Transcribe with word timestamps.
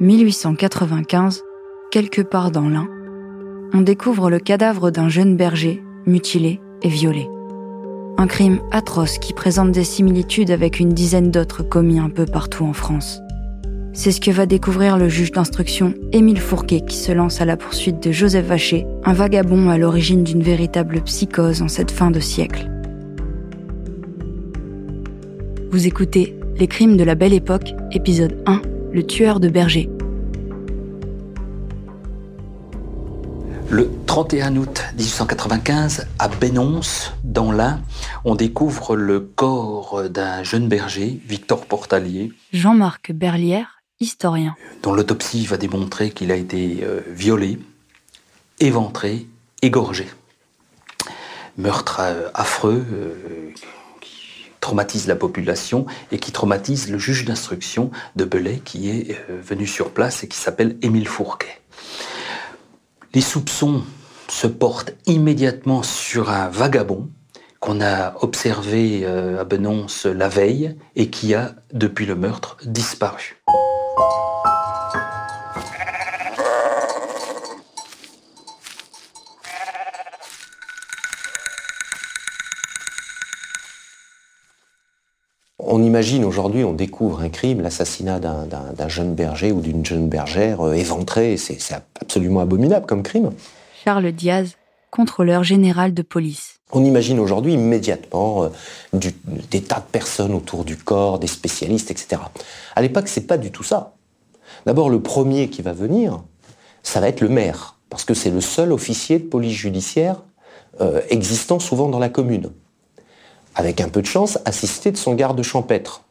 1895, 0.00 1.44
quelque 1.90 2.22
part 2.22 2.50
dans 2.50 2.70
l'Ain, 2.70 2.88
on 3.74 3.82
découvre 3.82 4.30
le 4.30 4.38
cadavre 4.38 4.90
d'un 4.90 5.10
jeune 5.10 5.36
berger 5.36 5.82
mutilé 6.06 6.58
et 6.82 6.88
violé. 6.88 7.28
Un 8.16 8.26
crime 8.26 8.60
atroce 8.72 9.18
qui 9.18 9.34
présente 9.34 9.72
des 9.72 9.84
similitudes 9.84 10.50
avec 10.50 10.80
une 10.80 10.94
dizaine 10.94 11.30
d'autres 11.30 11.62
commis 11.62 11.98
un 11.98 12.08
peu 12.08 12.24
partout 12.24 12.64
en 12.64 12.72
France. 12.72 13.20
C'est 13.92 14.10
ce 14.10 14.22
que 14.22 14.30
va 14.30 14.46
découvrir 14.46 14.96
le 14.96 15.10
juge 15.10 15.32
d'instruction 15.32 15.92
Émile 16.12 16.40
Fourquet 16.40 16.80
qui 16.80 16.96
se 16.96 17.12
lance 17.12 17.42
à 17.42 17.44
la 17.44 17.58
poursuite 17.58 18.02
de 18.02 18.10
Joseph 18.10 18.46
Vacher, 18.46 18.86
un 19.04 19.12
vagabond 19.12 19.68
à 19.68 19.76
l'origine 19.76 20.24
d'une 20.24 20.42
véritable 20.42 21.02
psychose 21.02 21.60
en 21.60 21.68
cette 21.68 21.90
fin 21.90 22.10
de 22.10 22.20
siècle. 22.20 22.70
Vous 25.70 25.86
écoutez 25.86 26.38
Les 26.56 26.68
crimes 26.68 26.96
de 26.96 27.04
la 27.04 27.16
belle 27.16 27.34
époque, 27.34 27.74
épisode 27.92 28.42
1, 28.46 28.62
Le 28.92 29.06
tueur 29.06 29.38
de 29.38 29.48
berger. 29.48 29.88
Le 33.68 33.88
31 34.06 34.56
août 34.56 34.82
1895, 34.98 36.08
à 36.18 36.26
Bénonce, 36.26 37.12
dans 37.22 37.52
l'Ain, 37.52 37.80
on 38.24 38.34
découvre 38.34 38.96
le 38.96 39.20
corps 39.20 40.08
d'un 40.10 40.42
jeune 40.42 40.66
berger, 40.66 41.20
Victor 41.24 41.66
Portalier. 41.66 42.32
Jean-Marc 42.52 43.12
Berlière 43.12 43.80
historien. 44.00 44.56
Dont 44.82 44.92
l'autopsie 44.92 45.46
va 45.46 45.56
démontrer 45.56 46.10
qu'il 46.10 46.32
a 46.32 46.36
été 46.36 46.80
euh, 46.82 47.00
violé, 47.06 47.60
éventré, 48.58 49.28
égorgé. 49.62 50.08
Meurtre 51.58 52.00
euh, 52.00 52.28
affreux 52.34 52.84
euh, 52.92 53.52
traumatise 54.60 55.06
la 55.06 55.16
population 55.16 55.86
et 56.12 56.18
qui 56.18 56.32
traumatise 56.32 56.90
le 56.90 56.98
juge 56.98 57.24
d'instruction 57.24 57.90
de 58.16 58.24
Belay 58.24 58.60
qui 58.64 58.90
est 58.90 59.16
venu 59.28 59.66
sur 59.66 59.90
place 59.90 60.22
et 60.22 60.28
qui 60.28 60.38
s'appelle 60.38 60.76
Émile 60.82 61.08
Fourquet. 61.08 61.60
Les 63.14 63.20
soupçons 63.20 63.82
se 64.28 64.46
portent 64.46 64.92
immédiatement 65.06 65.82
sur 65.82 66.30
un 66.30 66.48
vagabond 66.48 67.08
qu'on 67.58 67.80
a 67.80 68.14
observé 68.22 69.04
à 69.04 69.44
Benonce 69.44 70.06
la 70.06 70.28
veille 70.28 70.76
et 70.96 71.10
qui 71.10 71.34
a, 71.34 71.56
depuis 71.72 72.06
le 72.06 72.14
meurtre, 72.14 72.56
disparu. 72.64 73.39
On 85.72 85.84
imagine 85.84 86.24
aujourd'hui, 86.24 86.64
on 86.64 86.72
découvre 86.72 87.20
un 87.20 87.28
crime, 87.28 87.60
l'assassinat 87.60 88.18
d'un 88.18 88.88
jeune 88.88 89.14
berger 89.14 89.52
ou 89.52 89.60
d'une 89.60 89.86
jeune 89.86 90.08
bergère 90.08 90.66
euh, 90.66 90.72
éventrée. 90.72 91.36
C'est 91.36 91.58
absolument 92.00 92.40
abominable 92.40 92.86
comme 92.86 93.04
crime. 93.04 93.30
Charles 93.84 94.10
Diaz, 94.10 94.56
contrôleur 94.90 95.44
général 95.44 95.94
de 95.94 96.02
police. 96.02 96.58
On 96.72 96.84
imagine 96.84 97.20
aujourd'hui 97.20 97.52
immédiatement 97.52 98.44
euh, 98.44 98.48
des 98.92 99.62
tas 99.62 99.78
de 99.78 99.90
personnes 99.92 100.34
autour 100.34 100.64
du 100.64 100.76
corps, 100.76 101.20
des 101.20 101.28
spécialistes, 101.28 101.92
etc. 101.92 102.20
À 102.74 102.82
l'époque, 102.82 103.06
c'est 103.06 103.28
pas 103.28 103.38
du 103.38 103.52
tout 103.52 103.62
ça. 103.62 103.94
D'abord, 104.66 104.90
le 104.90 105.00
premier 105.00 105.50
qui 105.50 105.62
va 105.62 105.72
venir, 105.72 106.20
ça 106.82 106.98
va 106.98 107.06
être 107.06 107.20
le 107.20 107.28
maire, 107.28 107.76
parce 107.90 108.04
que 108.04 108.14
c'est 108.14 108.30
le 108.30 108.40
seul 108.40 108.72
officier 108.72 109.20
de 109.20 109.24
police 109.24 109.56
judiciaire 109.56 110.24
euh, 110.80 111.00
existant 111.10 111.60
souvent 111.60 111.88
dans 111.88 112.00
la 112.00 112.08
commune 112.08 112.50
avec 113.54 113.80
un 113.80 113.88
peu 113.88 114.02
de 114.02 114.06
chance, 114.06 114.38
assisté 114.44 114.90
de 114.90 114.96
son 114.96 115.14
garde 115.14 115.40
champêtre. 115.42 116.02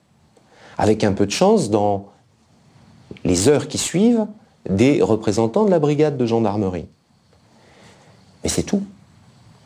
Avec 0.78 1.04
un 1.04 1.14
peu 1.14 1.26
de 1.26 1.32
chance, 1.32 1.70
dans 1.70 2.08
les 3.24 3.48
heures 3.48 3.68
qui 3.68 3.78
suivent, 3.78 4.26
des 4.70 5.02
représentants 5.02 5.66
de 5.66 5.72
la 5.72 5.80
brigade 5.80 6.18
de 6.18 6.26
gendarmerie. 6.26 6.88
Mais 8.44 8.50
c'est 8.50 8.64
tout. 8.64 8.84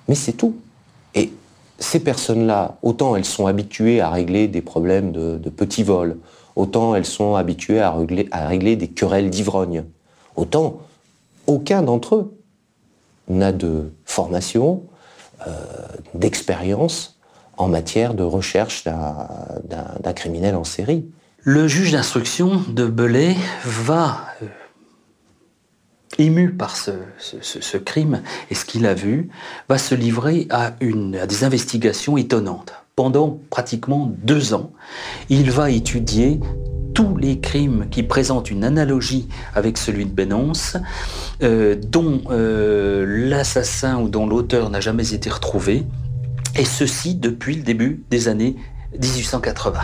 Mais 0.07 0.16
c'est 0.16 0.33
tout. 0.33 0.56
Et 1.16 1.31
ces 1.79 2.00
personnes-là, 2.00 2.78
autant 2.81 3.16
elles 3.16 3.25
sont 3.25 3.47
habituées 3.47 4.01
à 4.01 4.09
régler 4.09 4.47
des 4.47 4.62
problèmes 4.62 5.12
de, 5.12 5.38
petits 5.50 5.83
vols, 5.83 6.17
autant 6.56 6.95
elles 6.95 7.06
sont 7.06 7.35
habituées 7.35 7.81
à 7.81 7.91
régler, 7.91 8.75
des 8.75 8.88
querelles 8.88 9.29
d'ivrognes, 9.29 9.85
autant 10.35 10.79
aucun 11.47 11.81
d'entre 11.81 12.16
eux 12.16 12.38
n'a 13.28 13.51
de 13.51 13.91
formation, 14.06 14.83
euh, 15.47 15.51
d'expérience 16.13 17.12
en 17.58 17.68
matière 17.68 18.14
de 18.14 18.24
recherche 18.24 18.84
d'un 18.84 20.14
criminel 20.14 20.56
en 20.56 20.64
série. 20.64 21.06
Le 21.46 21.68
juge 21.68 21.91
d'instruction 21.91 22.62
de 22.69 22.86
Belay 22.86 23.36
va, 23.66 24.28
euh, 24.41 24.47
ému 26.18 26.53
par 26.53 26.78
ce, 26.78 26.92
crime 27.78 28.22
et 28.50 28.56
ce 28.56 28.63
qu'il 28.63 28.86
a 28.86 28.94
vu, 28.94 29.30
va 29.68 29.78
se 29.78 29.94
livrer 29.94 30.47
à, 30.50 30.72
des 30.72 31.44
investigations 31.44 32.18
étonnantes. 32.18 32.74
Pendant 32.96 33.40
pratiquement 33.50 34.09
deux 34.24 34.53
ans, 34.53 34.72
il 35.30 35.52
va 35.52 35.69
étudier 35.69 36.40
tous 36.94 37.18
les 37.18 37.40
crimes 37.40 37.88
qui 37.90 38.03
présentent 38.03 38.52
une 38.52 38.63
analogie 38.63 39.28
avec 39.56 39.78
celui 39.78 40.06
de 40.06 40.12
Bénonce, 40.12 40.78
euh, 41.42 41.75
dont 41.75 42.22
euh, 42.30 43.06
l'assassin 43.28 44.00
ou 44.00 44.09
dont 44.09 44.28
l'auteur 44.28 44.69
n'a 44.69 44.80
jamais 44.80 45.13
été 45.13 45.30
retrouvé, 45.30 45.86
et 46.56 46.66
ceci 46.66 47.16
depuis 47.16 47.56
le 47.56 47.64
début 47.64 48.03
des 48.09 48.28
années 48.28 48.56
1880. 49.00 49.81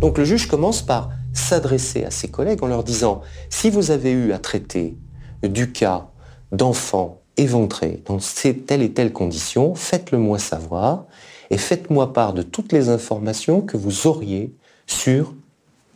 Donc 0.00 0.18
le 0.18 0.24
juge 0.24 0.46
commence 0.46 0.82
par 0.82 1.10
s'adresser 1.32 2.04
à 2.04 2.10
ses 2.10 2.28
collègues 2.28 2.64
en 2.64 2.66
leur 2.66 2.82
disant, 2.82 3.20
si 3.48 3.70
vous 3.70 3.90
avez 3.90 4.10
eu 4.10 4.32
à 4.32 4.38
traiter 4.38 4.96
du 5.42 5.70
cas 5.72 6.08
d'enfants 6.52 7.20
éventrés 7.36 8.02
dans 8.06 8.18
telle 8.66 8.82
et 8.82 8.92
telle 8.92 9.12
condition, 9.12 9.74
faites-le 9.74 10.18
moi 10.18 10.38
savoir 10.38 11.04
et 11.50 11.58
faites-moi 11.58 12.12
part 12.12 12.32
de 12.32 12.42
toutes 12.42 12.72
les 12.72 12.88
informations 12.88 13.60
que 13.60 13.76
vous 13.76 14.06
auriez 14.06 14.54
sur 14.86 15.34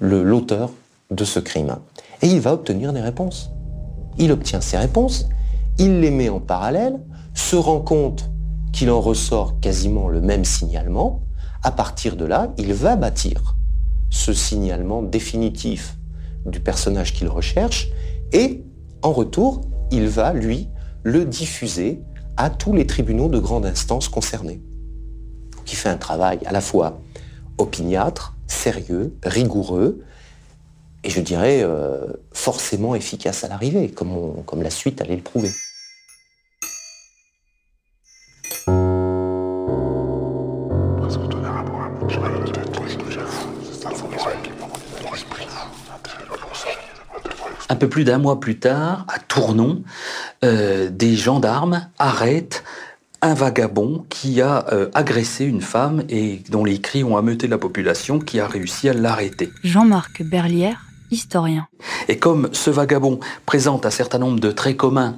l'auteur 0.01 0.71
de 1.11 1.25
ce 1.25 1.41
crime. 1.41 1.77
Et 2.23 2.29
il 2.29 2.41
va 2.41 2.53
obtenir 2.53 2.93
des 2.93 3.01
réponses. 3.01 3.51
Il 4.19 4.33
obtient 4.33 4.61
ces 4.61 4.77
réponses, 4.77 5.27
il 5.79 6.01
les 6.01 6.11
met 6.11 6.29
en 6.29 6.41
parallèle 6.41 7.01
se 7.35 7.57
rend 7.57 7.81
compte 7.81 8.31
qu'il 8.73 8.91
en 8.91 9.01
ressort 9.01 9.61
quasiment 9.61 10.09
le 10.09 10.21
même 10.21 10.45
signalement, 10.45 11.23
à 11.63 11.71
partir 11.71 12.17
de 12.17 12.25
là, 12.25 12.53
il 12.59 12.73
va 12.75 12.97
bâtir 12.97 13.57
ce 14.11 14.33
signalement 14.33 15.03
définitif 15.03 15.97
du 16.47 16.61
personnage 16.61 17.13
qu'il 17.13 17.29
recherche 17.29 17.89
et 18.33 18.65
en 19.03 19.13
retour, 19.13 19.63
il 19.91 20.09
va, 20.09 20.33
lui, 20.33 20.69
le 21.03 21.25
diffuser 21.25 22.01
à 22.37 22.51
tous 22.51 22.73
les 22.73 22.87
tribunaux 22.87 23.29
de 23.29 23.39
grande 23.39 23.67
instance 23.67 24.09
concernés. 24.09 24.63
Qui 25.65 25.77
fait 25.77 25.89
un 25.89 25.97
travail 25.97 26.39
à 26.47 26.53
la 26.53 26.61
fois 26.61 27.01
opiniâtre, 27.59 28.37
sérieux, 28.47 29.17
rigoureux, 29.23 30.03
et 31.05 31.11
je 31.11 31.21
dirais 31.21 31.63
euh, 31.63 32.07
forcément 32.33 32.95
efficace 32.95 33.45
à 33.45 33.49
l'arrivée, 33.49 33.91
comme, 33.91 34.43
comme 34.47 34.63
la 34.63 34.71
suite 34.71 35.01
allait 35.01 35.17
le 35.17 35.23
prouver. 35.23 35.51
Un 47.69 47.77
peu 47.77 47.89
plus 47.89 48.05
d'un 48.05 48.19
mois 48.19 48.41
plus 48.41 48.59
tard, 48.59 49.07
à 49.09 49.19
Tournon, 49.19 49.83
euh, 50.45 50.91
des 50.91 51.17
gendarmes 51.17 51.89
arrêtent 51.99 52.63
un 53.23 53.35
vagabond 53.35 54.05
qui 54.11 54.43
a 54.43 54.67
euh, 54.73 54.91
agressé 54.93 55.47
une 55.47 55.63
femme 55.63 56.05
et 56.11 56.43
dont 56.51 56.65
les 56.65 56.81
cris 56.81 57.05
ont 57.05 57.17
ameuté 57.17 57.49
la 57.49 57.57
population 57.57 58.19
qui 58.19 58.39
a 58.39 58.47
réussi 58.47 58.89
à 58.89 58.93
l'arrêter. 58.93 59.51
Jean-Marc 59.63 60.23
Berlière, 60.23 60.83
historien. 61.11 61.67
Et 62.09 62.19
comme 62.19 62.51
ce 62.53 62.71
vagabond 62.71 63.19
présente 63.47 63.87
un 63.87 63.91
certain 63.91 64.19
nombre 64.19 64.41
de 64.41 64.51
traits 64.51 64.77
communs 64.77 65.17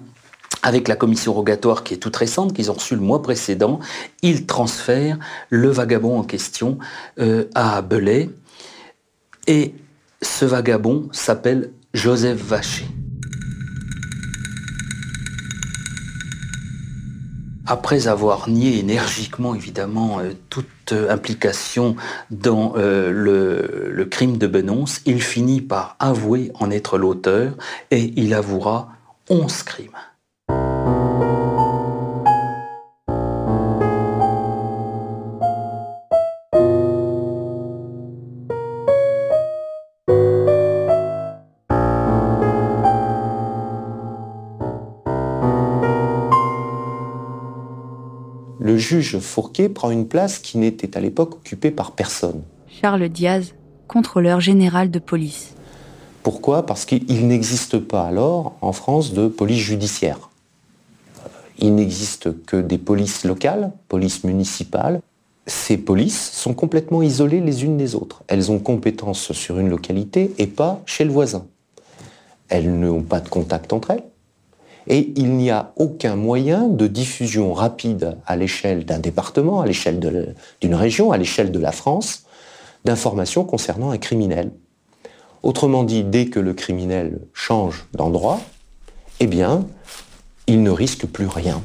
avec 0.66 0.88
la 0.88 0.96
commission 0.96 1.32
rogatoire 1.32 1.84
qui 1.84 1.94
est 1.94 1.98
toute 1.98 2.16
récente, 2.16 2.52
qu'ils 2.52 2.72
ont 2.72 2.74
reçue 2.74 2.96
le 2.96 3.00
mois 3.00 3.22
précédent, 3.22 3.78
ils 4.22 4.46
transfèrent 4.46 5.16
le 5.48 5.68
vagabond 5.68 6.18
en 6.18 6.24
question 6.24 6.78
euh, 7.20 7.44
à 7.54 7.82
Belay. 7.82 8.30
Et 9.46 9.74
ce 10.22 10.44
vagabond 10.44 11.08
s'appelle 11.12 11.70
Joseph 11.94 12.38
Vacher. 12.38 12.86
Après 17.68 18.08
avoir 18.08 18.48
nié 18.48 18.80
énergiquement, 18.80 19.54
évidemment, 19.54 20.18
euh, 20.18 20.32
toute 20.50 20.66
euh, 20.92 21.10
implication 21.10 21.94
dans 22.30 22.74
le, 22.76 23.90
le, 23.92 24.04
crime 24.04 24.36
de 24.36 24.48
Benonce, 24.48 25.00
il 25.04 25.22
finit 25.22 25.60
par 25.60 25.94
avouer 26.00 26.50
en 26.54 26.72
être 26.72 26.98
l'auteur 26.98 27.52
et 27.92 28.12
il 28.16 28.34
avouera 28.34 28.88
onze 29.28 29.62
crimes. 29.62 29.90
Le 48.66 48.76
juge 48.76 49.20
Fourquet 49.20 49.68
prend 49.68 49.92
une 49.92 50.08
place 50.08 50.40
qui 50.40 50.58
n'était 50.58 50.96
à 50.96 51.00
l'époque 51.00 51.34
occupée 51.34 51.70
par 51.70 51.92
personne. 51.92 52.42
Charles 52.68 53.08
Diaz, 53.08 53.54
contrôleur 53.86 54.40
général 54.40 54.90
de 54.90 54.98
police. 54.98 55.54
Pourquoi? 56.24 56.66
Parce 56.66 56.84
qu'il 56.84 57.28
n'existe 57.28 57.78
pas 57.78 58.02
alors 58.02 58.56
en 58.60 58.72
France 58.72 59.12
de 59.12 59.28
police 59.28 59.60
judiciaire. 59.60 60.30
Il 61.58 61.76
n'existe 61.76 62.44
que 62.44 62.56
des 62.56 62.76
polices 62.76 63.24
locales, 63.24 63.70
polices 63.86 64.24
municipales. 64.24 65.00
Ces 65.46 65.76
polices 65.78 66.32
sont 66.32 66.52
complètement 66.52 67.02
isolées 67.02 67.40
les 67.40 67.64
unes 67.64 67.76
des 67.76 67.94
autres. 67.94 68.24
Elles 68.26 68.50
ont 68.50 68.58
compétence 68.58 69.30
sur 69.30 69.60
une 69.60 69.70
localité 69.70 70.34
et 70.38 70.48
pas 70.48 70.82
chez 70.86 71.04
le 71.04 71.12
voisin. 71.12 71.46
Elles 72.48 72.76
n'ont 72.76 73.02
pas 73.02 73.20
de 73.20 73.28
contact 73.28 73.72
entre 73.72 73.92
elles. 73.92 74.04
Et 74.88 75.12
il 75.16 75.32
n'y 75.32 75.50
a 75.50 75.72
aucun 75.76 76.14
moyen 76.16 76.68
de 76.68 76.86
diffusion 76.86 77.52
rapide 77.52 78.16
à 78.26 78.36
l'échelle 78.36 78.84
d'un 78.84 78.98
département, 78.98 79.60
à 79.60 79.66
l'échelle 79.66 79.98
d'une 80.60 80.74
région, 80.74 81.10
à 81.12 81.16
l'échelle 81.18 81.50
de 81.50 81.58
la 81.58 81.72
France, 81.72 82.24
d'informations 82.84 83.44
concernant 83.44 83.90
un 83.90 83.98
criminel. 83.98 84.52
Autrement 85.42 85.84
dit, 85.84 86.04
dès 86.04 86.26
que 86.26 86.40
le 86.40 86.54
criminel 86.54 87.18
change 87.32 87.86
d'endroit, 87.92 88.40
eh 89.20 89.26
bien, 89.26 89.66
il 90.46 90.62
ne 90.62 90.70
risque 90.70 91.06
plus 91.06 91.26
rien. 91.26 91.62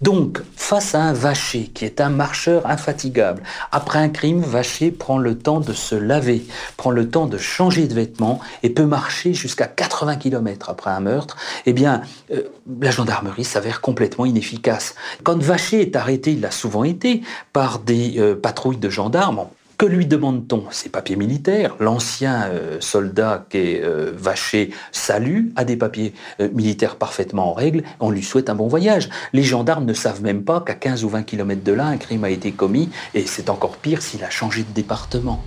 Donc, 0.00 0.40
face 0.56 0.94
à 0.94 1.02
un 1.02 1.12
vacher 1.12 1.64
qui 1.74 1.84
est 1.84 2.00
un 2.00 2.08
marcheur 2.08 2.66
infatigable, 2.66 3.42
après 3.70 3.98
un 3.98 4.08
crime, 4.08 4.40
vacher 4.40 4.90
prend 4.90 5.18
le 5.18 5.36
temps 5.36 5.60
de 5.60 5.74
se 5.74 5.94
laver, 5.94 6.42
prend 6.78 6.90
le 6.90 7.10
temps 7.10 7.26
de 7.26 7.36
changer 7.36 7.86
de 7.86 7.92
vêtements 7.92 8.40
et 8.62 8.70
peut 8.70 8.86
marcher 8.86 9.34
jusqu'à 9.34 9.66
80 9.66 10.16
km 10.16 10.70
après 10.70 10.90
un 10.90 11.00
meurtre, 11.00 11.36
eh 11.66 11.74
bien, 11.74 12.00
euh, 12.32 12.44
la 12.80 12.90
gendarmerie 12.90 13.44
s'avère 13.44 13.82
complètement 13.82 14.24
inefficace. 14.24 14.94
Quand 15.22 15.40
vacher 15.42 15.82
est 15.82 15.94
arrêté, 15.96 16.32
il 16.32 16.40
l'a 16.40 16.50
souvent 16.50 16.84
été, 16.84 17.20
par 17.52 17.78
des 17.78 18.18
euh, 18.18 18.34
patrouilles 18.34 18.78
de 18.78 18.88
gendarmes, 18.88 19.44
que 19.80 19.86
lui 19.86 20.04
demande-t-on? 20.04 20.64
Ses 20.70 20.90
papiers 20.90 21.16
militaires. 21.16 21.74
L'ancien 21.80 22.42
euh, 22.50 22.76
soldat 22.80 23.46
qui 23.48 23.56
est 23.56 23.82
euh, 23.82 24.12
vaché 24.14 24.74
salue, 24.92 25.46
a 25.56 25.64
des 25.64 25.76
papiers 25.76 26.12
euh, 26.38 26.50
militaires 26.52 26.96
parfaitement 26.96 27.48
en 27.50 27.54
règle, 27.54 27.82
on 27.98 28.10
lui 28.10 28.22
souhaite 28.22 28.50
un 28.50 28.54
bon 28.54 28.68
voyage. 28.68 29.08
Les 29.32 29.42
gendarmes 29.42 29.86
ne 29.86 29.94
savent 29.94 30.20
même 30.20 30.44
pas 30.44 30.60
qu'à 30.60 30.74
15 30.74 31.02
ou 31.04 31.08
20 31.08 31.22
km 31.22 31.64
de 31.64 31.72
là, 31.72 31.86
un 31.86 31.96
crime 31.96 32.24
a 32.24 32.28
été 32.28 32.52
commis, 32.52 32.90
et 33.14 33.24
c'est 33.24 33.48
encore 33.48 33.78
pire 33.78 34.02
s'il 34.02 34.22
a 34.22 34.28
changé 34.28 34.64
de 34.64 34.72
département. 34.74 35.42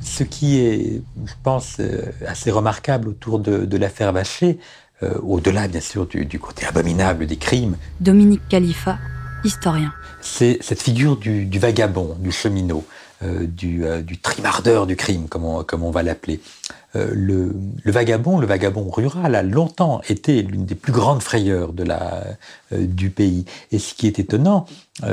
Ce 0.00 0.24
qui 0.24 0.58
est, 0.58 1.02
je 1.24 1.34
pense, 1.44 1.80
assez 2.26 2.50
remarquable 2.50 3.08
autour 3.08 3.38
de 3.38 3.76
l'affaire 3.76 4.12
Vacher, 4.12 4.58
euh, 5.02 5.18
au-delà 5.22 5.66
bien 5.66 5.80
sûr 5.80 6.06
du, 6.06 6.38
côté 6.38 6.64
abominable 6.66 7.26
des 7.26 7.36
crimes. 7.36 7.76
Dominique 8.00 8.42
Khalifa, 8.48 8.98
historien. 9.42 9.92
C'est 10.20 10.58
cette 10.60 10.80
figure 10.80 11.16
du, 11.16 11.58
vagabond, 11.58 12.16
du 12.20 12.30
cheminot, 12.30 12.84
euh, 13.24 13.46
euh, 13.64 14.02
du, 14.02 14.18
trimardeur 14.18 14.86
du 14.86 14.94
crime, 14.94 15.26
comme 15.26 15.44
on, 15.44 15.90
va 15.90 16.02
l'appeler. 16.04 16.40
Le, 16.94 17.52
vagabond, 17.84 18.38
le 18.38 18.46
vagabond 18.46 18.88
rural, 18.88 19.34
a 19.34 19.42
longtemps 19.42 20.00
été 20.08 20.42
l'une 20.42 20.64
des 20.64 20.76
plus 20.76 20.92
grandes 20.92 21.22
frayeurs 21.22 21.72
de 21.72 21.82
la, 21.82 22.22
du 22.70 23.10
pays. 23.10 23.46
Et 23.72 23.80
ce 23.80 23.94
qui 23.94 24.06
est 24.06 24.20
étonnant, 24.20 24.66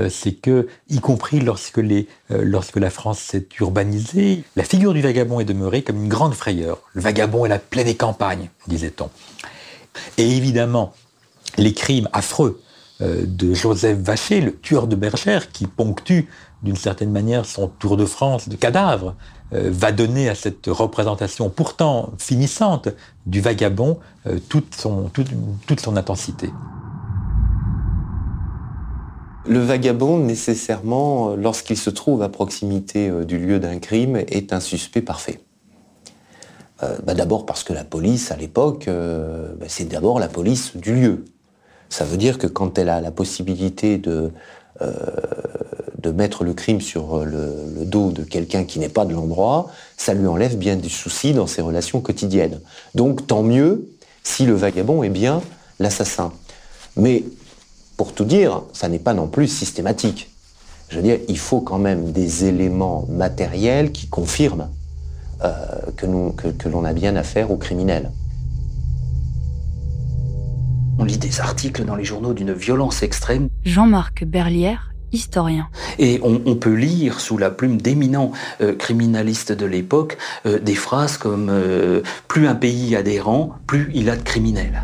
c'est 0.10 0.34
que, 0.34 0.68
y 0.92 1.00
compris 1.00 1.40
lorsque, 1.40 1.78
les, 1.78 2.08
lorsque 2.30 2.78
la 2.78 2.92
France 2.92 3.18
s'est 3.18 3.48
urbanisée, 3.60 4.44
la 4.56 4.64
figure 4.64 4.94
du 4.94 5.02
vagabond 5.02 5.40
est 5.40 5.46
demeurée 5.46 5.82
comme 5.82 6.04
une 6.04 6.10
grande 6.10 6.36
frayeur. 6.36 6.78
Le 6.94 7.02
vagabond 7.02 7.48
est 7.48 7.50
la 7.50 7.58
plaie 7.58 7.84
des 7.84 7.96
campagnes, 7.96 8.50
disait-on. 8.68 9.10
Et 10.18 10.38
évidemment, 10.38 10.94
les 11.58 11.74
crimes 11.74 12.08
affreux 12.14 12.62
euh, 13.02 13.26
de 13.26 13.54
Joseph 13.54 13.98
Vacher, 13.98 14.42
le 14.42 14.56
tueur 14.56 14.88
de 14.88 14.96
bergère, 14.96 15.52
qui 15.52 15.66
ponctue 15.66 16.28
d'une 16.62 16.76
certaine 16.76 17.12
manière 17.12 17.46
son 17.46 17.68
tour 17.68 17.98
de 17.98 18.06
France 18.06 18.48
de 18.48 18.56
cadavres, 18.56 19.16
euh, 19.54 19.70
va 19.72 19.92
donner 19.92 20.30
à 20.30 20.36
cette 20.36 20.68
représentation 20.68 21.50
pourtant 21.50 22.12
finissante 22.20 22.90
du 23.26 23.42
vagabond 23.42 23.98
euh, 24.28 24.40
toute, 24.50 24.76
son, 24.76 25.10
toute 25.66 25.80
son 25.80 25.98
intensité. 25.98 26.52
Le 29.48 29.60
vagabond, 29.60 30.20
nécessairement, 30.20 31.36
lorsqu'il 31.36 31.78
se 31.78 31.90
trouve 31.90 32.22
à 32.22 32.30
proximité 32.30 33.12
du 33.26 33.40
lieu 33.40 33.60
d'un 33.60 33.80
crime, 33.80 34.18
est 34.28 34.54
un 34.54 34.60
suspect 34.60 35.02
parfait. 35.02 35.40
Euh, 36.84 36.98
bah, 37.04 37.14
d'abord 37.14 37.46
parce 37.46 37.64
que 37.64 37.74
la 37.74 37.84
police, 37.84 38.32
à 38.32 38.38
l'époque, 38.38 38.88
euh, 38.88 39.54
bah, 39.60 39.68
c'est 39.68 39.86
d'abord 39.86 40.20
la 40.20 40.28
police 40.28 40.76
du 40.76 40.96
lieu. 40.96 41.26
Ça 41.90 42.06
veut 42.06 42.18
dire 42.18 42.38
que 42.38 42.48
quand 42.48 42.78
elle 42.78 42.90
a 42.90 43.02
la 43.02 43.12
possibilité 43.12 43.98
de, 43.98 44.32
euh, 44.82 44.94
de 45.98 46.12
mettre 46.12 46.44
le 46.44 46.54
crime 46.54 46.82
sur 46.82 47.26
le, 47.26 47.86
dos 47.86 48.12
de 48.12 48.24
quelqu'un 48.24 48.64
qui 48.64 48.80
n'est 48.80 48.90
pas 48.90 49.06
de 49.06 49.14
l'endroit, 49.14 49.70
ça 49.98 50.14
lui 50.14 50.28
enlève 50.28 50.58
bien 50.58 50.76
du 50.76 50.90
souci 50.90 51.34
dans 51.34 51.48
ses 51.48 51.62
relations 51.62 52.00
quotidiennes. 52.00 52.60
Donc 52.96 53.28
tant 53.28 53.44
mieux 53.44 53.90
si 54.24 54.46
le 54.46 54.54
vagabond 54.54 55.04
est 55.04 55.10
bien 55.10 55.42
l'assassin. 55.80 56.32
Mais 56.96 57.24
pour 57.98 58.14
tout 58.14 58.26
dire, 58.26 58.64
ça 58.74 58.88
n'est 58.88 59.00
pas 59.00 59.14
non 59.14 59.28
plus 59.28 59.48
systématique. 59.48 60.30
Je 60.90 60.98
veux 60.98 61.04
dire, 61.04 61.20
il 61.28 61.38
faut 61.38 61.62
quand 61.62 61.78
même 61.78 62.12
des 62.12 62.46
éléments 62.46 63.06
matériels 63.10 63.92
qui 63.92 64.08
confirment 64.08 64.70
euh, 65.44 65.92
que, 65.98 66.48
que, 66.52 66.70
l'on 66.70 66.84
a 66.86 66.94
bien 66.94 67.16
affaire 67.16 67.52
aux 67.52 67.58
criminels. 67.58 68.12
On 71.00 71.04
lit 71.04 71.18
des 71.18 71.40
articles 71.40 71.84
dans 71.86 71.96
les 71.96 72.04
journaux 72.04 72.34
d'une 72.34 72.54
violence 72.54 73.02
extrême. 73.02 73.48
Jean-Marc 73.64 74.24
Berlière, 74.24 74.92
historien. 75.12 75.68
Et 76.00 76.20
on, 76.24 76.56
peut 76.56 76.74
lire 76.74 77.20
sous 77.20 77.38
la 77.38 77.50
plume 77.50 77.82
d'éminents 77.82 78.32
euh, 78.62 78.76
criminalistes 78.76 79.52
de 79.52 79.66
l'époque 79.66 80.18
euh, 80.46 80.60
des 80.60 80.76
phrases 80.76 81.18
comme 81.18 81.52
Plus 82.28 82.48
un 82.48 82.56
pays 82.56 82.96
a 82.96 83.04
des 83.04 83.20
rangs, 83.20 83.54
plus 83.68 83.90
il 83.94 84.10
a 84.10 84.16
de 84.16 84.22
criminels. 84.22 84.84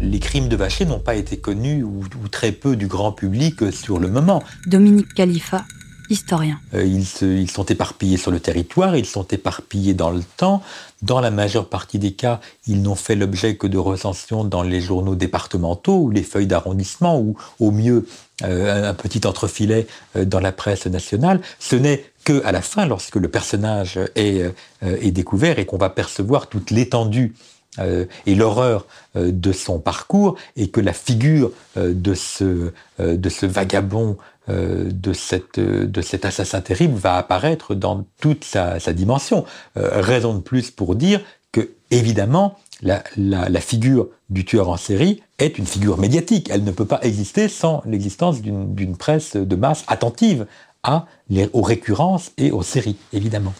Les 0.00 0.18
crimes 0.18 0.48
de 0.48 0.56
Vacher 0.56 0.84
n'ont 0.84 0.98
pas 0.98 1.14
été 1.14 1.38
connus 1.38 1.82
ou, 1.82 2.02
très 2.30 2.52
peu 2.52 2.76
du 2.76 2.86
grand 2.86 3.12
public 3.12 3.72
sur 3.72 3.98
le 3.98 4.08
moment. 4.08 4.42
Dominique 4.66 5.14
Khalifa, 5.14 5.64
historien. 6.08 6.58
Euh, 6.74 6.84
ils, 6.84 7.50
sont 7.50 7.64
éparpillés 7.64 8.16
sur 8.16 8.30
le 8.30 8.40
territoire, 8.40 8.96
ils 8.96 9.06
sont 9.06 9.26
éparpillés 9.26 9.94
dans 9.94 10.10
le 10.10 10.22
temps. 10.36 10.62
Dans 11.02 11.20
la 11.20 11.30
majeure 11.30 11.68
partie 11.68 11.98
des 11.98 12.12
cas, 12.12 12.40
ils 12.66 12.82
n'ont 12.82 12.94
fait 12.94 13.14
l'objet 13.14 13.56
que 13.56 13.66
de 13.66 13.78
recensions 13.78 14.44
dans 14.44 14.62
les 14.62 14.80
journaux 14.80 15.14
départementaux 15.14 15.98
ou 15.98 16.10
les 16.10 16.22
feuilles 16.22 16.46
d'arrondissement 16.46 17.18
ou 17.18 17.36
au 17.58 17.70
mieux 17.70 18.06
euh, 18.42 18.90
un 18.90 18.94
petit 18.94 19.26
entrefilet 19.26 19.86
euh, 20.16 20.24
dans 20.24 20.40
la 20.40 20.52
presse 20.52 20.86
nationale. 20.86 21.40
Ce 21.58 21.76
n'est 21.76 22.04
que 22.24 22.44
à 22.44 22.52
la 22.52 22.62
fin, 22.62 22.86
lorsque 22.86 23.16
le 23.16 23.28
personnage 23.28 23.98
est, 24.14 24.52
est 24.82 25.10
découvert 25.10 25.58
et 25.58 25.64
qu'on 25.64 25.78
va 25.78 25.88
percevoir 25.88 26.48
toute 26.48 26.70
l'étendue 26.70 27.34
euh, 27.78 28.04
et 28.26 28.34
l'horreur 28.34 28.86
euh, 29.14 29.30
de 29.30 29.52
son 29.52 29.78
parcours 29.78 30.34
et 30.56 30.70
que 30.70 30.80
la 30.80 30.92
figure 30.92 31.52
euh, 31.76 31.94
de, 31.94 32.14
ce, 32.14 32.72
de 32.98 33.28
ce 33.28 33.46
vagabond, 33.46 34.16
de, 34.48 35.12
cette, 35.12 35.60
de 35.60 36.02
cet 36.02 36.24
assassin 36.24 36.60
terrible 36.60 36.94
va 36.94 37.16
apparaître 37.16 37.76
dans 37.76 38.04
toute 38.20 38.42
sa, 38.42 38.78
dimension. 38.92 39.44
raison 39.76 40.34
de 40.34 40.40
plus 40.40 40.72
pour 40.72 40.96
dire 40.96 41.20
que, 41.52 41.70
évidemment, 41.92 42.58
la, 42.82 43.04
la, 43.16 43.60
figure 43.60 44.08
du 44.28 44.44
tueur 44.44 44.68
en 44.68 44.76
série 44.76 45.22
est 45.38 45.56
une 45.56 45.66
figure 45.66 45.98
médiatique. 45.98 46.48
Elle 46.50 46.64
ne 46.64 46.72
peut 46.72 46.84
pas 46.84 46.98
exister 47.02 47.46
sans 47.46 47.80
l'existence 47.86 48.42
d'une 48.42 48.96
presse 48.96 49.36
de 49.36 49.54
masse 49.54 49.84
attentive 49.86 50.46
à 50.82 51.06
les, 51.28 51.48
aux 51.52 51.62
récurrences 51.62 52.32
et 52.36 52.50
aux 52.50 52.64
séries, 52.64 52.96
évidemment. 53.12 53.54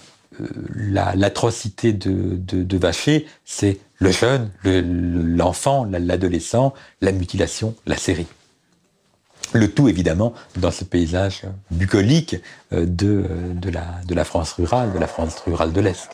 L'atrocité 1.15 1.93
de, 1.93 2.37
de, 2.37 2.65
de 2.65 2.79
Vacher, 2.79 3.27
c'est 3.45 3.79
le 4.01 4.11
jeune, 4.11 4.51
l'enfant, 4.65 5.85
l'adolescent, 5.85 6.73
la 7.03 7.13
mutilation, 7.13 7.75
la 7.87 7.97
série. 7.97 8.27
Le 9.53 9.71
tout, 9.71 9.89
évidemment, 9.89 10.33
dans 10.57 10.71
ce 10.71 10.85
paysage 10.85 11.43
bucolique 11.71 12.37
euh, 12.73 12.87
de, 12.87 13.27
de, 13.55 13.71
la, 13.71 13.85
de 14.07 14.15
la 14.15 14.25
France 14.25 14.53
rurale, 14.53 14.93
de 14.93 14.99
la 14.99 15.07
France 15.07 15.39
rurale 15.41 15.73
de 15.73 15.81
l'Est. 15.81 16.09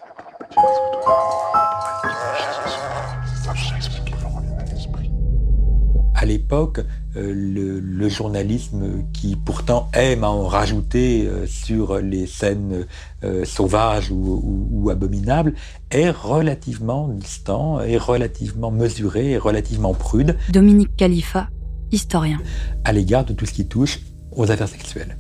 À 6.14 6.25
l'époque, 6.25 6.81
euh, 7.16 7.32
le, 7.35 8.08
journalisme 8.08 9.04
qui 9.12 9.37
pourtant 9.37 9.88
aime 9.92 10.23
à 10.23 10.28
en 10.28 10.46
rajouter 10.46 11.26
euh, 11.26 11.46
sur 11.46 11.99
les 11.99 12.26
scènes 12.26 12.87
euh, 13.25 13.44
sauvages 13.44 14.11
ou, 14.11 14.88
abominables 14.90 15.54
est 15.90 16.11
relativement 16.11 17.08
distant, 17.08 17.80
est 17.80 17.96
relativement 17.96 18.70
mesuré, 18.70 19.32
est 19.32 19.38
relativement 19.38 19.92
prude. 19.92 20.37
Dominique 20.50 20.94
Khalifa, 20.96 21.49
historien. 21.90 22.38
À 22.85 22.92
l'égard 22.92 23.25
de 23.25 23.32
tout 23.32 23.46
ce 23.46 23.52
qui 23.52 23.66
touche 23.66 24.00
aux 24.30 24.50
affaires 24.50 24.68
sexuelles. 24.68 25.16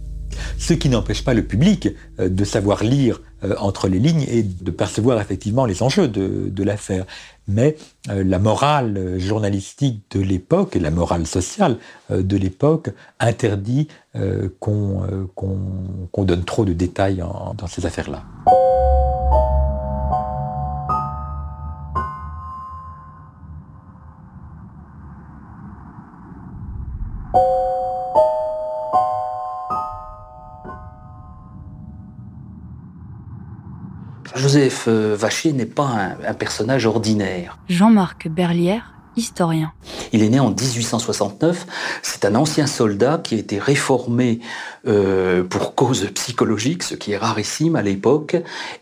Ce 0.58 0.74
qui 0.74 0.88
n'empêche 0.88 1.24
pas 1.24 1.34
le 1.34 1.42
public 1.42 1.88
de 2.18 2.44
savoir 2.44 2.84
lire 2.84 3.20
entre 3.58 3.88
les 3.88 3.98
lignes 3.98 4.24
et 4.28 4.42
de 4.42 4.70
percevoir 4.70 5.20
effectivement 5.20 5.66
les 5.66 5.82
enjeux 5.82 6.08
de, 6.08 6.62
l'affaire. 6.62 7.04
Mais 7.48 7.76
la 8.08 8.38
morale 8.38 9.18
journalistique 9.18 10.02
de 10.10 10.20
l'époque 10.20 10.74
et 10.74 10.80
la 10.80 10.90
morale 10.90 11.26
sociale 11.26 11.76
de 12.10 12.36
l'époque 12.36 12.90
interdit 13.20 13.88
qu'on 14.58 15.04
donne 16.16 16.44
trop 16.44 16.64
de 16.64 16.72
détails 16.72 17.22
dans 17.58 17.66
ces 17.66 17.86
affaires-là. 17.86 18.24
Joseph 34.76 34.84
euh, 34.88 35.16
Vacher 35.16 35.52
n'est 35.52 35.66
pas 35.66 36.16
un, 36.26 36.34
personnage 36.34 36.86
ordinaire. 36.86 37.58
Jean-Marc 37.68 38.28
Berlière, 38.28 38.92
historien. 39.16 39.72
Il 40.12 40.22
est 40.22 40.28
né 40.28 40.40
en 40.40 40.50
1869. 40.50 41.66
C'est 42.02 42.24
un 42.24 42.34
ancien 42.34 42.66
soldat 42.66 43.20
qui 43.22 43.36
a 43.36 43.38
été 43.38 43.58
réformé 43.58 44.40
euh, 44.86 45.42
pour 45.44 45.74
cause 45.74 46.10
psychologique, 46.14 46.82
ce 46.82 46.94
qui 46.94 47.12
est 47.12 47.16
rarissime 47.16 47.76
à 47.76 47.82
l'époque. 47.82 48.36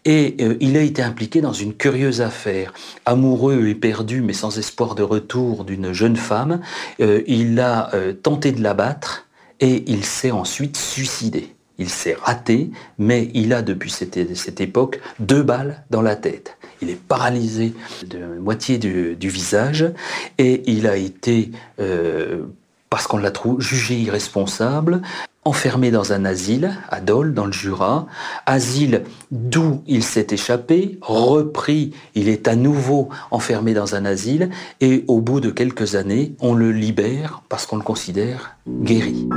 Et 0.04 0.36
euh, 0.40 0.56
il 0.60 0.76
a 0.76 0.82
été 0.82 1.02
impliqué 1.02 1.40
dans 1.40 1.52
une 1.52 1.74
curieuse 1.74 2.20
affaire. 2.20 2.72
Amoureux 3.06 3.68
et 3.68 3.74
perdu, 3.74 4.20
mais 4.20 4.32
sans 4.32 4.58
espoir 4.58 4.94
de 4.94 5.02
retour 5.02 5.64
d'une 5.64 5.92
jeune 5.92 6.16
femme, 6.16 6.60
il 6.98 7.60
a 7.60 7.90
tenté 8.22 8.52
de 8.52 8.62
l'abattre 8.62 9.26
et 9.60 9.84
il 9.86 10.04
s'est 10.04 10.32
ensuite 10.32 10.76
suicidé. 10.76 11.54
Il 11.78 11.88
s'est 11.88 12.16
raté, 12.20 12.70
mais 12.98 13.30
il 13.34 13.52
a 13.52 13.62
depuis 13.62 13.90
cette, 13.90 14.60
époque 14.60 15.00
deux 15.18 15.42
balles 15.42 15.82
dans 15.90 16.02
la 16.02 16.16
tête. 16.16 16.56
Il 16.82 16.90
est 16.90 17.00
paralysé 17.00 17.74
de 18.06 18.38
moitié 18.38 18.78
du, 18.78 19.28
visage 19.28 19.90
et 20.38 20.62
il 20.70 20.86
a 20.86 20.96
été, 20.96 21.50
euh, 21.80 22.42
parce 22.90 23.06
qu'on 23.06 23.18
l'a 23.18 23.32
jugé 23.58 23.96
irresponsable, 23.96 25.02
enfermé 25.44 25.90
dans 25.90 26.12
un 26.12 26.24
asile 26.24 26.76
à 26.88 27.00
Dole, 27.00 27.34
dans 27.34 27.46
le 27.46 27.52
Jura, 27.52 28.06
asile 28.46 29.02
d'où 29.30 29.82
il 29.86 30.02
s'est 30.02 30.28
échappé, 30.30 30.98
repris, 31.02 31.92
il 32.14 32.28
est 32.28 32.48
à 32.48 32.56
nouveau 32.56 33.10
enfermé 33.30 33.74
dans 33.74 33.94
un 33.94 34.04
asile, 34.04 34.50
et 34.80 35.04
au 35.06 35.20
bout 35.20 35.40
de 35.40 35.50
quelques 35.50 35.96
années, 35.96 36.34
on 36.40 36.54
le 36.54 36.72
libère 36.72 37.42
parce 37.48 37.66
qu'on 37.66 37.76
le 37.76 37.82
considère 37.82 38.56
guéri. 38.66 39.28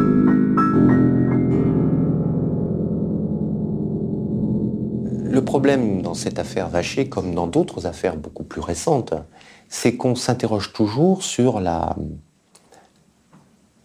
Le 5.38 5.46
problème 5.46 6.01
dans 6.01 6.15
cette 6.15 6.39
affaire 6.39 6.67
Vacher, 6.67 7.10
comme 7.10 7.36
dans 7.36 7.46
d'autres 7.46 7.86
affaires 7.86 8.17
beaucoup 8.17 8.44
plus 8.44 8.60
récentes, 8.60 9.13
c'est 9.70 9.96
qu'on 9.96 10.15
s'interroge 10.15 10.74
toujours 10.74 11.22
sur 11.22 11.62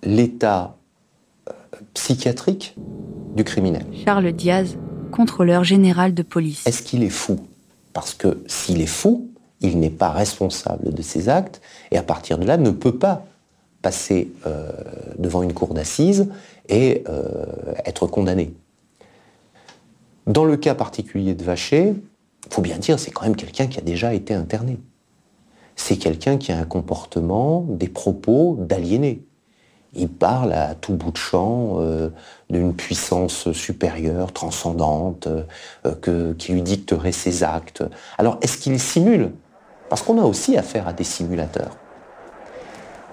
l'état 0.02 0.78
euh, 1.50 1.52
psychiatrique 1.92 2.75
du 3.37 3.44
criminel. 3.44 3.85
Charles 4.02 4.32
Diaz, 4.32 4.78
contrôleur 5.11 5.62
général 5.62 6.14
de 6.14 6.23
police. 6.23 6.66
Est-ce 6.66 6.82
qu'il 6.82 7.02
est 7.02 7.11
fou? 7.11 7.38
Parce 7.92 8.14
que 8.14 8.42
s'il 8.47 8.80
est 8.80 8.87
fou, 8.87 9.28
il 9.61 9.78
n'est 9.78 9.90
pas 9.90 10.09
responsable 10.09 10.94
de 10.94 11.02
ses 11.02 11.28
actes 11.28 11.61
et 11.90 11.99
à 11.99 12.02
partir 12.02 12.38
de 12.38 12.47
là 12.47 12.56
ne 12.56 12.71
peut 12.71 12.97
pas 12.97 13.26
passer 13.82 14.32
euh, 14.47 14.71
devant 15.18 15.42
une 15.42 15.52
cour 15.52 15.75
d'assises 15.75 16.30
et 16.71 17.04
euh, 17.11 17.44
être 17.85 18.06
condamné. 18.06 18.54
Dans 20.26 20.45
le 20.45 20.57
cas 20.57 20.75
particulier 20.75 21.35
de 21.35 21.43
Vacher, 21.43 21.95
il 22.47 22.55
faut 22.55 22.62
bien 22.62 22.79
dire, 22.79 22.99
c'est 22.99 23.11
quand 23.11 23.25
même 23.25 23.37
quelqu'un 23.37 23.67
qui 23.67 23.79
a 23.79 23.83
déjà 23.83 24.14
été 24.14 24.35
interné. 24.35 24.79
C'est 25.75 25.97
quelqu'un 25.97 26.37
qui 26.37 26.52
a 26.52 26.59
un 26.59 26.64
comportement, 26.64 27.64
des 27.69 27.88
propos 27.88 28.57
d'aliéné. 28.61 29.25
Il 29.95 30.09
parle 30.09 30.52
à 30.52 30.75
tout 30.75 30.95
bout 30.95 31.11
de 31.11 31.17
champ 31.17 31.81
euh, 31.81 32.11
d'une 32.50 32.73
puissance 32.73 33.52
supérieure, 33.52 34.33
transcendante, 34.33 35.29
euh, 35.87 36.35
qui 36.35 36.52
lui 36.52 36.62
dicterait 36.62 37.12
ses 37.12 37.43
actes. 37.43 37.85
Alors, 38.17 38.38
est-ce 38.43 38.59
qu'il 38.59 38.79
simule? 38.79 39.33
Parce 39.88 40.02
qu'on 40.02 40.19
a 40.19 40.25
aussi 40.25 40.57
affaire 40.57 40.88
à 40.88 40.93
des 40.93 41.05
simulateurs. 41.05 41.76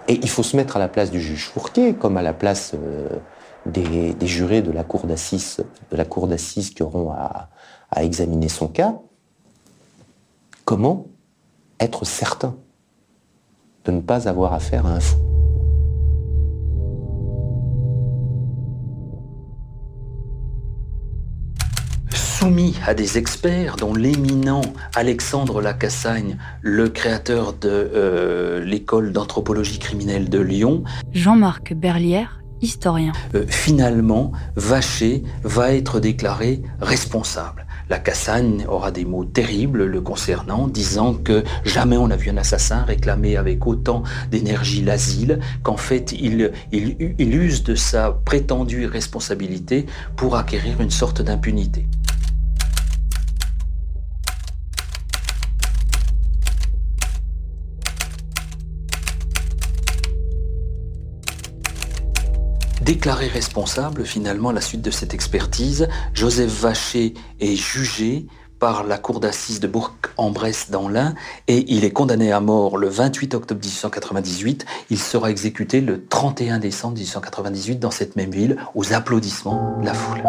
Et 0.08 0.20
il 0.22 0.30
faut 0.30 0.44
se 0.44 0.56
mettre 0.56 0.78
à 0.78 0.80
la 0.80 0.88
place 0.88 1.12
du 1.12 1.22
juge 1.22 1.48
Fourquet, 1.48 1.94
comme 1.94 2.18
à 2.18 2.22
la 2.22 2.34
place 2.34 2.74
euh, 2.74 3.10
des, 3.66 4.16
jurés 4.22 4.62
de 4.62 4.72
la 4.72 4.84
cour 4.84 5.06
d'assises, 5.06 5.64
de 5.92 5.98
la 5.98 6.06
cour 6.06 6.28
d'assises 6.28 6.72
qui 6.72 6.84
auront 6.84 7.12
à, 7.12 7.50
à 7.92 8.04
examiner 8.04 8.50
son 8.50 8.68
cas, 8.68 8.96
comment 10.66 11.08
être 11.80 12.06
certain 12.06 12.56
de 13.86 13.92
ne 13.92 14.02
pas 14.02 14.28
avoir 14.28 14.54
affaire 14.54 14.86
à 14.86 14.92
un 14.92 15.00
fou? 15.00 15.18
Soumis 22.14 22.78
à 22.88 22.94
des 22.94 23.18
experts 23.18 23.76
dont 23.76 23.94
l'éminent 23.94 24.62
Alexandre 24.96 25.62
Lacassagne, 25.62 26.38
le 26.62 26.88
créateur 26.88 27.52
de 27.52 27.68
euh, 27.70 28.64
l'école 28.64 29.12
d'anthropologie 29.12 29.80
criminelle 29.80 30.30
de 30.30 30.40
Lyon. 30.40 30.84
Jean-Marc 31.12 31.74
Berlière, 31.74 32.40
Euh, 33.36 33.46
finalement, 33.48 34.32
Vacher 34.56 35.24
va 35.44 35.74
être 35.74 36.00
déclaré 36.00 36.62
responsable. 36.82 37.66
La 37.90 37.98
Cassagne 37.98 38.66
aura 38.68 38.92
des 38.92 39.04
mots 39.04 39.26
terribles 39.26 39.86
le 39.86 40.02
concernant, 40.02 40.68
disant 40.68 41.16
que 41.16 41.44
jamais 41.66 41.98
on 41.98 42.08
n'a 42.08 42.18
vu 42.18 42.30
un 42.30 42.38
assassin 42.38 42.84
réclamer 42.84 43.36
avec 43.36 43.66
autant 43.66 44.04
d'énergie 44.30 44.84
l'asile, 44.84 45.40
qu'en 45.64 45.78
fait 45.78 46.12
il, 46.12 46.52
il 46.72 47.36
use 47.36 47.64
de 47.64 47.74
sa 47.74 48.12
prétendue 48.12 48.86
responsabilité 48.86 49.88
pour 50.16 50.36
acquérir 50.36 50.82
une 50.82 50.92
sorte 50.92 51.24
d'impunité. 51.24 51.88
Déclaré 62.90 63.28
responsable, 63.28 64.04
finalement, 64.04 64.50
à 64.50 64.54
la 64.54 64.62
suite 64.62 64.82
de 64.82 64.90
cette 64.90 65.14
expertise, 65.14 65.88
Joseph 66.16 66.50
Vacher 66.50 67.14
est 67.40 67.56
jugé 67.56 68.26
par 68.58 68.84
la 68.84 68.98
cour 68.98 69.20
d'assises 69.20 69.60
de 69.60 69.68
Bourg-en-Bresse 69.68 70.72
dans 70.72 70.90
l'Ain 70.90 71.14
et 71.48 71.72
il 71.72 71.86
est 71.86 71.92
condamné 71.92 72.32
à 72.32 72.40
mort 72.40 72.80
le 72.80 72.90
28 72.90 73.36
octobre 73.36 73.62
1898. 73.64 74.66
Il 74.90 74.98
sera 74.98 75.30
exécuté 75.30 75.82
le 75.82 76.08
31 76.08 76.58
décembre 76.58 76.96
1898 76.96 77.76
dans 77.76 77.92
cette 77.92 78.16
même 78.16 78.32
ville 78.32 78.58
aux 78.74 78.92
applaudissements 78.92 79.78
de 79.80 79.86
la 79.86 79.94
foule. 79.94 80.24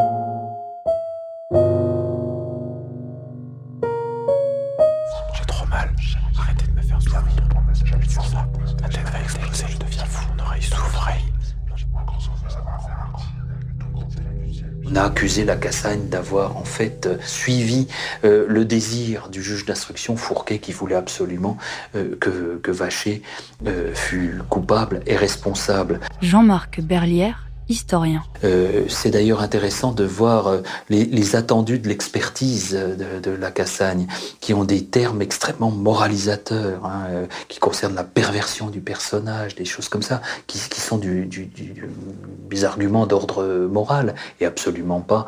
Accusé 15.21 15.45
la 15.45 15.57
Cassagne 15.57 16.09
d'avoir 16.09 16.57
en 16.57 16.65
fait 16.65 17.07
suivi 17.21 17.89
euh, 18.25 18.47
le 18.49 18.65
désir 18.65 19.29
du 19.29 19.43
juge 19.43 19.67
d'instruction 19.67 20.17
Fourquet 20.17 20.61
qui 20.61 20.73
voulait 20.73 20.95
absolument 20.95 21.59
euh, 21.95 22.17
que, 22.19 22.59
que, 22.63 22.71
Vacher 22.71 23.21
euh, 23.67 23.93
fût 23.95 24.41
coupable 24.49 25.03
et 25.07 25.17
responsable. 25.17 26.01
Jean-Marc 26.23 26.81
Berlière 26.81 27.50
historien. 27.71 28.23
Euh, 28.45 28.85
c'est 28.89 29.11
d'ailleurs 29.11 29.41
intéressant 29.41 29.93
de 29.93 30.05
voir 30.05 30.49
euh, 30.49 30.63
les, 30.89 31.37
attendus 31.37 31.79
de 31.79 31.89
l'expertise 31.89 32.73
de, 32.73 33.31
la 33.31 33.51
Cassagne, 33.51 34.07
qui 34.41 34.53
ont 34.53 34.65
des 34.65 34.85
termes 34.85 35.23
extrêmement 35.23 35.71
moralisateurs, 35.71 36.85
hein, 36.85 37.07
euh, 37.11 37.27
qui 37.49 37.61
concernent 37.61 37.95
la 37.95 38.05
perversion 38.05 38.69
du 38.69 38.81
personnage, 38.81 39.55
des 39.55 39.65
choses 39.65 39.89
comme 39.89 40.03
ça, 40.03 40.21
qui, 40.47 40.59
sont 40.59 40.99
du, 40.99 41.27
des 41.27 42.65
arguments 42.65 43.07
d'ordre 43.07 43.69
moral 43.71 44.15
et 44.41 44.47
absolument 44.47 45.01
pas 45.01 45.27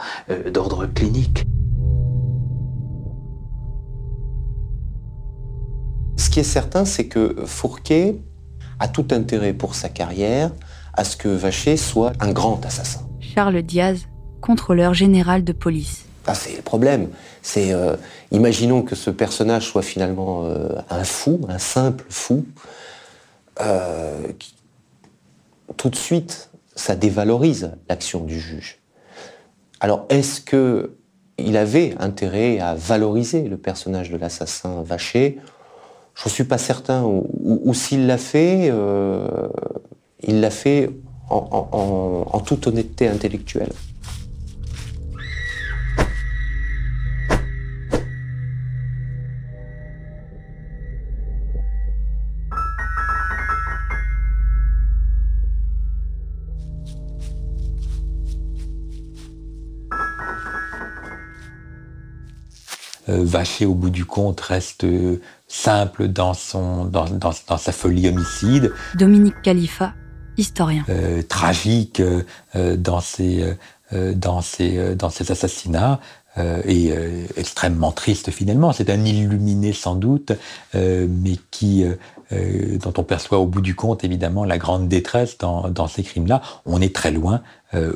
d'ordre 0.52 0.86
clinique. 0.86 1.44
Ce 6.16 6.30
qui 6.30 6.40
est 6.40 6.44
certain, 6.44 6.84
c'est 6.84 7.06
que 7.06 7.36
Fourquet 7.46 8.16
a 8.80 8.88
tout 8.88 9.06
intérêt 9.12 9.52
pour 9.52 9.74
sa 9.74 9.88
carrière 9.88 10.50
à 10.94 11.04
ce 11.04 11.16
que 11.16 11.28
Vacher 11.28 11.76
soit 11.76 12.12
un 12.20 12.32
grand 12.32 12.64
assassin. 12.64 13.00
Charles 13.20 13.62
Diaz, 13.62 14.08
contrôleur 14.40 14.94
général 14.94 15.44
de 15.44 15.52
police. 15.52 16.04
Ah, 16.26 16.34
c'est 16.34 16.56
le 16.56 16.62
problème. 16.62 17.08
C'est, 17.40 17.72
euh, 17.72 17.96
imaginons 18.30 18.82
que 18.82 18.94
ce 18.94 19.10
personnage 19.10 19.66
soit 19.66 19.82
finalement 19.82 20.44
euh, 20.44 20.68
un 20.90 21.04
fou, 21.04 21.40
un 21.48 21.58
simple 21.58 22.04
fou. 22.08 22.44
Euh, 23.60 24.28
tout 25.76 25.88
de 25.88 25.96
suite, 25.96 26.50
ça 26.76 26.94
dévalorise 26.94 27.72
l'action 27.88 28.20
du 28.20 28.38
juge. 28.38 28.78
Alors, 29.80 30.06
est-ce 30.10 30.40
que 30.40 30.92
il 31.38 31.56
avait 31.56 31.96
intérêt 31.98 32.60
à 32.60 32.74
valoriser 32.74 33.48
le 33.48 33.56
personnage 33.56 34.10
de 34.10 34.16
l'assassin 34.16 34.82
Vacher? 34.82 35.40
J'en 36.14 36.30
suis 36.30 36.44
pas 36.44 36.58
certain. 36.58 37.02
Ou, 37.04 37.74
s'il 37.74 38.06
l'a 38.06 38.18
fait, 38.18 38.70
il 40.24 40.40
l'a 40.40 40.50
fait 40.50 40.90
en 41.30 42.40
toute 42.44 42.66
honnêteté 42.66 43.08
intellectuelle. 43.08 43.72
Euh, 63.08 63.24
Vacher, 63.24 63.66
au 63.66 63.74
bout 63.74 63.90
du 63.90 64.04
compte, 64.04 64.40
reste 64.40 64.84
euh, 64.84 65.20
simple 65.48 66.08
dans, 66.08 66.34
son, 66.34 66.84
dans, 66.84 67.06
dans, 67.06 67.32
sa 67.32 67.72
folie 67.72 68.08
homicide. 68.08 68.72
Dominique 68.94 69.40
Khalifa, 69.42 69.94
historien. 70.36 70.84
Euh, 70.88 71.22
tragique 71.22 72.02
dans, 72.54 73.00
ses, 73.00 73.56
dans, 73.92 74.40
ses, 74.40 74.94
dans 74.94 75.10
ses 75.10 75.30
assassinats. 75.32 76.00
et 76.64 76.92
extrêmement 77.36 77.92
triste 77.92 78.30
finalement. 78.30 78.72
C'est 78.72 78.90
un 78.90 79.04
illuminé 79.04 79.72
sans 79.72 79.94
doute, 79.94 80.32
mais 80.74 81.36
qui, 81.50 81.84
dont 82.30 82.92
on 82.96 83.02
perçoit 83.04 83.38
au 83.38 83.46
bout 83.46 83.60
du 83.60 83.74
compte 83.74 84.04
évidemment 84.04 84.44
la 84.44 84.58
grande 84.58 84.88
détresse 84.88 85.36
dans, 85.38 85.68
dans 85.68 85.88
ces 85.88 86.02
crimes-là. 86.02 86.40
On 86.64 86.80
est 86.80 86.94
très 86.94 87.10
loin, 87.10 87.42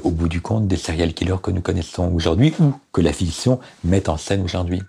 au 0.03 0.11
bout 0.11 0.29
du 0.29 0.43
compte, 0.43 0.69
des 0.69 0.77
serial 0.77 1.15
killers 1.15 1.41
que 1.43 1.51
nous 1.51 1.63
connaissons 1.63 2.13
aujourd'hui 2.15 2.53
ou 2.61 2.75
que 2.93 3.01
la 3.01 3.13
fiction 3.13 3.59
met 3.85 4.09
en 4.11 4.19
scène 4.19 4.43
aujourd'hui. 4.43 4.83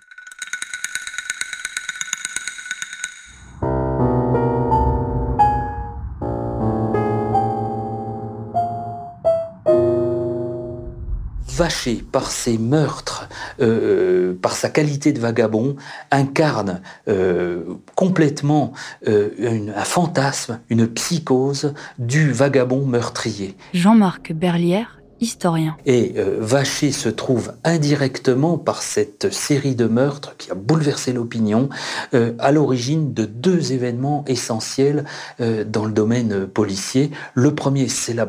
Par 12.10 12.30
ses 12.30 12.58
meurtres, 12.58 13.28
euh, 13.60 14.34
par 14.42 14.52
sa 14.52 14.68
qualité 14.68 15.12
de 15.12 15.20
vagabond, 15.20 15.76
incarne 16.10 16.80
euh, 17.06 17.62
complètement 17.94 18.72
euh, 19.06 19.70
un 19.74 19.84
fantasme, 19.84 20.60
une 20.70 20.88
psychose 20.88 21.74
du 21.98 22.32
vagabond 22.32 22.84
meurtrier. 22.84 23.56
Jean-Marc 23.74 24.32
Berlière, 24.32 24.98
historien. 25.20 25.76
Et 25.84 26.14
Vacher 26.38 26.92
se 26.92 27.08
trouve 27.08 27.52
indirectement 27.64 28.56
par 28.56 28.82
cette 28.82 29.32
série 29.32 29.74
de 29.74 29.86
meurtres 29.86 30.36
qui 30.36 30.50
a 30.52 30.54
bouleversé 30.54 31.12
l'opinion 31.12 31.70
à 32.12 32.52
l'origine 32.52 33.12
de 33.12 33.24
deux 33.24 33.72
événements 33.72 34.24
essentiels 34.28 35.04
dans 35.40 35.84
le 35.86 35.90
domaine 35.90 36.46
policier. 36.46 37.10
Le 37.34 37.52
premier, 37.52 37.88
c'est 37.88 38.14
la, 38.14 38.28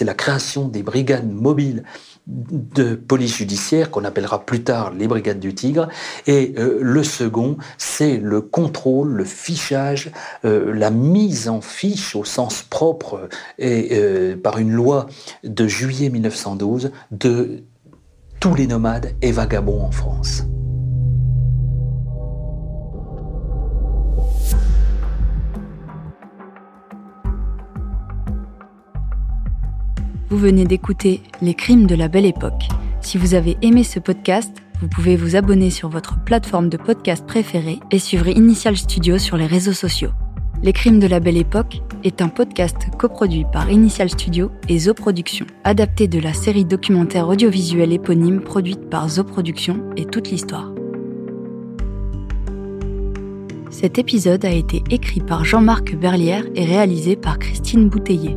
la 0.00 0.14
création 0.14 0.68
des 0.68 0.84
brigades 0.84 1.28
mobiles 1.28 1.82
de 2.28 2.94
police 2.94 3.36
judiciaire 3.36 3.90
qu'on 3.90 4.04
appellera 4.04 4.44
plus 4.44 4.62
tard 4.62 4.92
les 4.92 5.08
brigades 5.08 5.40
du 5.40 5.54
Tigre. 5.54 5.88
Et 6.26 6.54
euh, 6.58 6.78
le 6.80 7.02
second, 7.02 7.56
c'est 7.78 8.18
le 8.18 8.42
contrôle, 8.42 9.08
le 9.12 9.24
fichage, 9.24 10.12
euh, 10.44 10.72
la 10.74 10.90
mise 10.90 11.48
en 11.48 11.60
fiche 11.60 12.14
au 12.14 12.24
sens 12.24 12.62
propre 12.62 13.28
et 13.58 13.88
euh, 13.92 14.36
par 14.36 14.58
une 14.58 14.72
loi 14.72 15.06
de 15.42 15.66
juillet 15.66 16.10
1912 16.10 16.92
de 17.10 17.64
tous 18.40 18.54
les 18.54 18.66
nomades 18.66 19.14
et 19.22 19.32
vagabonds 19.32 19.82
en 19.82 19.90
France. 19.90 20.44
Vous 30.30 30.36
venez 30.36 30.66
d'écouter 30.66 31.22
Les 31.40 31.54
crimes 31.54 31.86
de 31.86 31.94
la 31.94 32.08
belle 32.08 32.26
époque. 32.26 32.68
Si 33.00 33.16
vous 33.16 33.32
avez 33.32 33.56
aimé 33.62 33.82
ce 33.82 33.98
podcast, 33.98 34.54
vous 34.82 34.88
pouvez 34.88 35.16
vous 35.16 35.36
abonner 35.36 35.70
sur 35.70 35.88
votre 35.88 36.22
plateforme 36.22 36.68
de 36.68 36.76
podcast 36.76 37.26
préférée 37.26 37.78
et 37.90 37.98
suivre 37.98 38.28
Initial 38.28 38.76
Studio 38.76 39.16
sur 39.16 39.38
les 39.38 39.46
réseaux 39.46 39.72
sociaux. 39.72 40.10
Les 40.62 40.74
crimes 40.74 40.98
de 40.98 41.06
la 41.06 41.20
belle 41.20 41.38
époque 41.38 41.80
est 42.04 42.20
un 42.20 42.28
podcast 42.28 42.76
coproduit 42.98 43.46
par 43.50 43.70
Initial 43.70 44.10
Studio 44.10 44.50
et 44.68 44.78
Zo 44.78 44.92
Productions, 44.92 45.46
adapté 45.64 46.08
de 46.08 46.18
la 46.18 46.34
série 46.34 46.66
documentaire 46.66 47.26
audiovisuelle 47.26 47.94
éponyme 47.94 48.40
produite 48.40 48.90
par 48.90 49.08
Zo 49.08 49.24
Productions 49.24 49.80
et 49.96 50.04
toute 50.04 50.30
l'histoire. 50.30 50.70
Cet 53.70 53.98
épisode 53.98 54.44
a 54.44 54.50
été 54.50 54.82
écrit 54.90 55.20
par 55.20 55.46
Jean-Marc 55.46 55.96
Berlière 55.96 56.44
et 56.54 56.66
réalisé 56.66 57.16
par 57.16 57.38
Christine 57.38 57.88
Bouteiller. 57.88 58.36